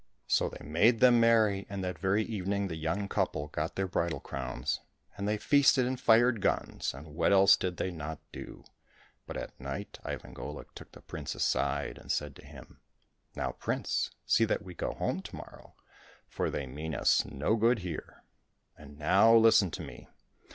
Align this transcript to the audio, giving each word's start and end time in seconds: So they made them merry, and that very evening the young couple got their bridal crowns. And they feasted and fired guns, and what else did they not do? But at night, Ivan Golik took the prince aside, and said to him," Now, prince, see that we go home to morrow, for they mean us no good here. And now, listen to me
So 0.25 0.49
they 0.49 0.65
made 0.65 0.99
them 0.99 1.19
merry, 1.19 1.67
and 1.69 1.83
that 1.83 1.99
very 1.99 2.23
evening 2.23 2.69
the 2.69 2.75
young 2.75 3.07
couple 3.07 3.49
got 3.49 3.75
their 3.75 3.85
bridal 3.87 4.19
crowns. 4.19 4.79
And 5.15 5.27
they 5.27 5.37
feasted 5.37 5.85
and 5.85 5.99
fired 6.01 6.41
guns, 6.41 6.95
and 6.95 7.13
what 7.13 7.31
else 7.31 7.55
did 7.55 7.77
they 7.77 7.91
not 7.91 8.17
do? 8.31 8.63
But 9.27 9.37
at 9.37 9.59
night, 9.59 9.99
Ivan 10.03 10.33
Golik 10.33 10.73
took 10.73 10.93
the 10.93 11.01
prince 11.03 11.35
aside, 11.35 11.99
and 11.99 12.11
said 12.11 12.35
to 12.37 12.43
him," 12.47 12.79
Now, 13.35 13.51
prince, 13.51 14.09
see 14.25 14.43
that 14.45 14.63
we 14.63 14.73
go 14.73 14.93
home 14.95 15.21
to 15.21 15.35
morrow, 15.35 15.75
for 16.27 16.49
they 16.49 16.65
mean 16.65 16.95
us 16.95 17.23
no 17.23 17.55
good 17.55 17.77
here. 17.85 18.23
And 18.75 18.97
now, 18.97 19.31
listen 19.35 19.69
to 19.69 19.83
me 19.83 20.07